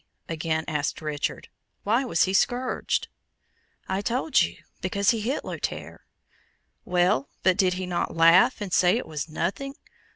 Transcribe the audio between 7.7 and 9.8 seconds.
he not laugh, and say it was nothing?